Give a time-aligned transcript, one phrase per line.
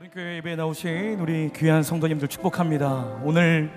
[0.00, 3.18] 우리 교회 예배에 나오신 우리 귀한 성도님들 축복합니다.
[3.22, 3.70] 오늘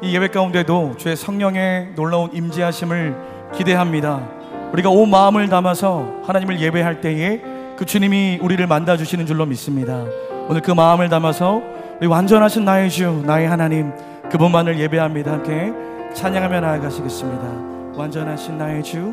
[0.00, 4.28] 이 예배 가운데도 주의 성령의 놀라운 임재하심을 기대합니다.
[4.72, 7.42] 우리가 온 마음을 담아서 하나님을 예배할 때에
[7.76, 10.04] 그 주님이 우리를 만나 주시는 줄로 믿습니다.
[10.48, 11.60] 오늘 그 마음을 담아서
[11.98, 13.92] 우리 완전하신 나의 주, 나의 하나님
[14.30, 15.32] 그분만을 예배합니다.
[15.32, 15.72] 함께
[16.14, 17.98] 찬양하며 나아가시겠습니다.
[17.98, 19.12] 완전하신 나의 주,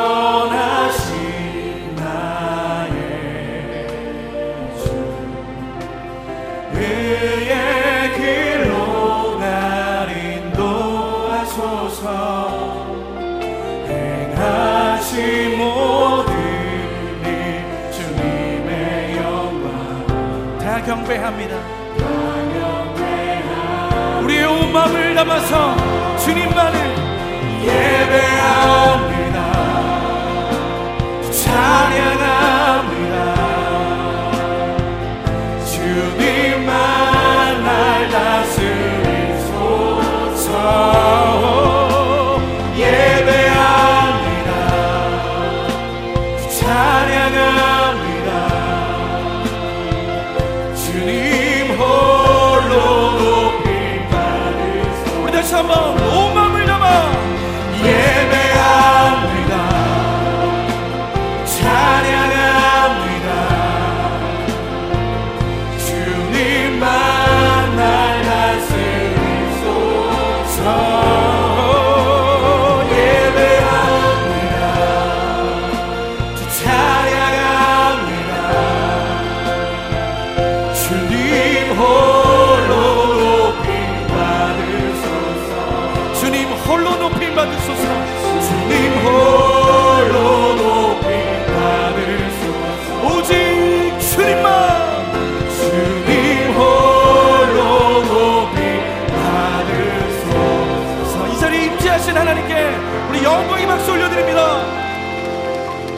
[20.84, 22.31] 경배합니다
[24.32, 25.76] 우리의 온 마음을 담아서
[26.16, 26.80] 주님만을
[27.62, 29.36] 예배합니다.
[31.30, 32.11] 찬양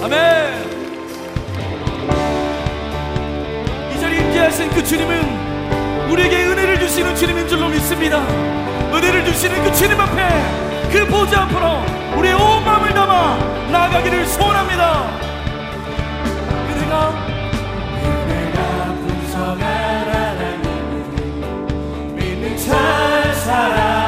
[0.04, 0.18] 아멘
[3.90, 8.18] 이 자리에 임재하신 그 주님은 우리에게 은혜를 주시는 주님인 줄로 믿습니다.
[8.18, 10.28] 은혜를 주시는 그 주님 앞에
[10.92, 11.80] 그 보좌 앞으로
[12.18, 13.38] 우리의 온 마음을 담아
[13.72, 15.08] 나아가기를 소원합니다.
[16.68, 17.10] 은혜가
[18.04, 19.62] 은혜가 풍성한
[20.12, 20.60] 하나님
[22.14, 24.03] 믿는 참 사랑한 사람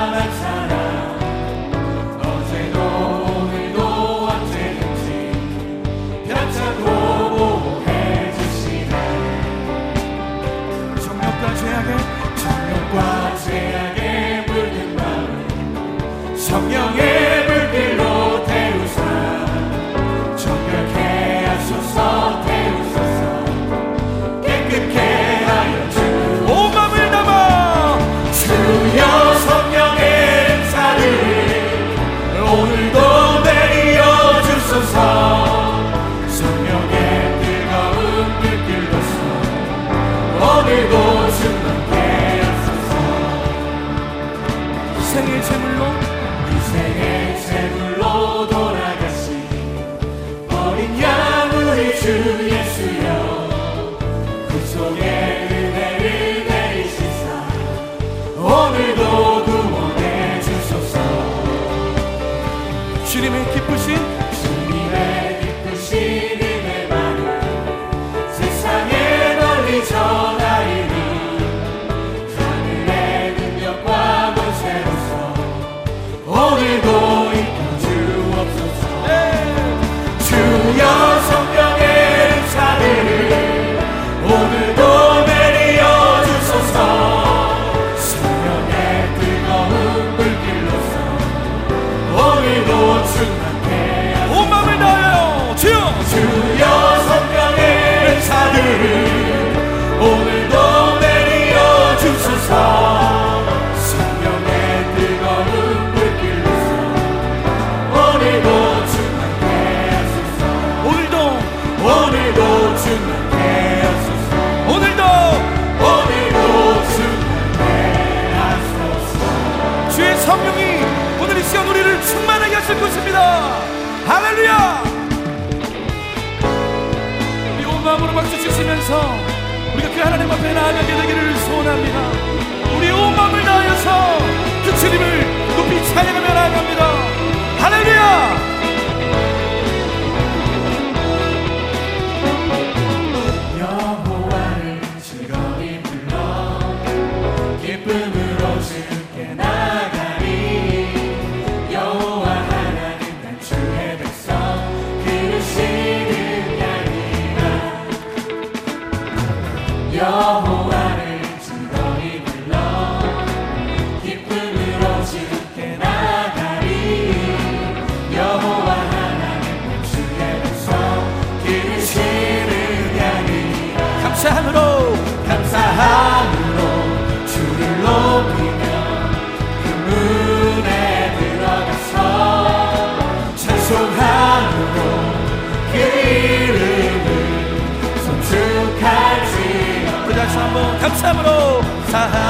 [191.88, 192.25] time.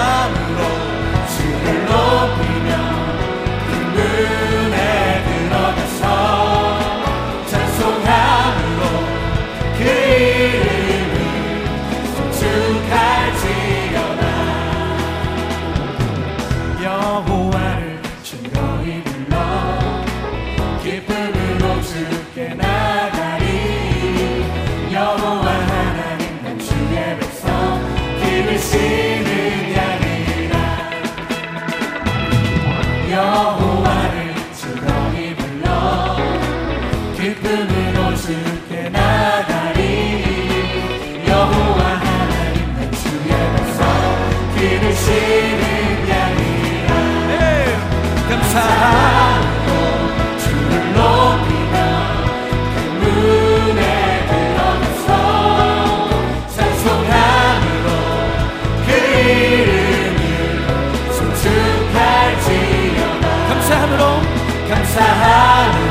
[33.16, 33.65] Yahweh.
[64.96, 65.85] Sahara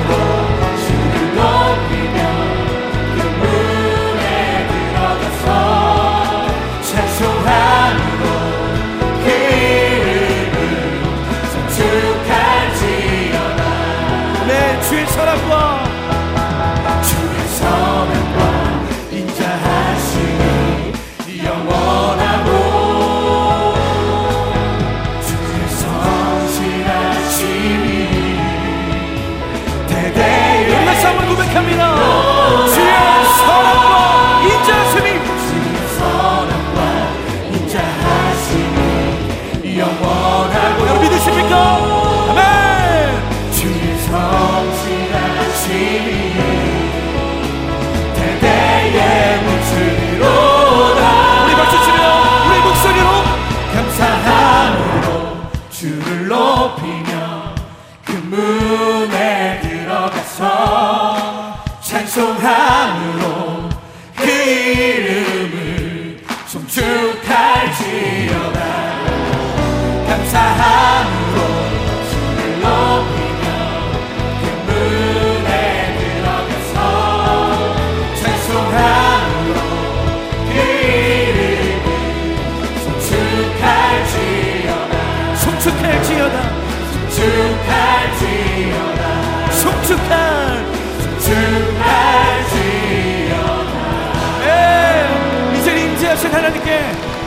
[96.45, 96.79] 하나님께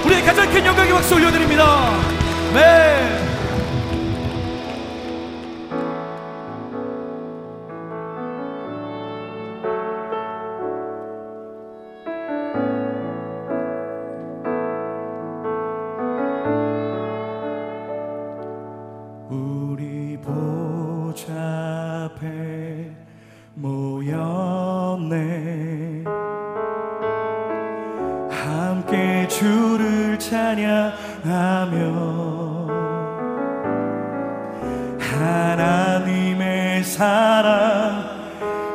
[0.05, 1.91] 우리의 가장 큰 영광의 박수 올려드립니다.
[2.55, 3.28] 네.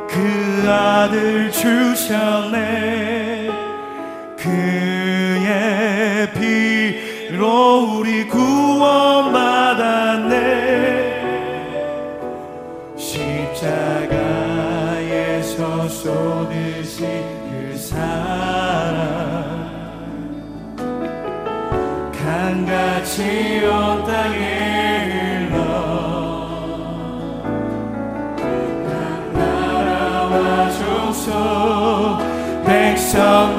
[0.08, 3.48] 그 아들 주셨네.
[4.38, 10.13] 그의 피로 우리 구원받아
[33.14, 33.53] so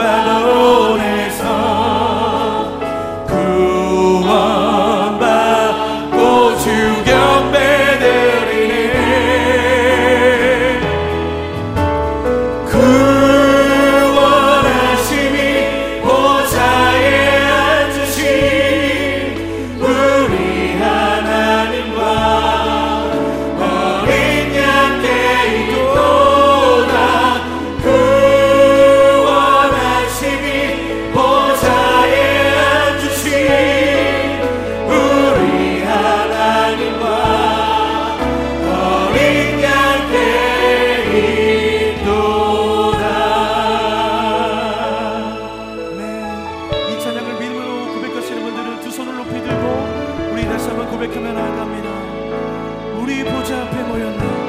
[50.91, 52.99] 고백하며 나아갑니다.
[52.99, 54.44] 우리 보좌 앞에 모였네.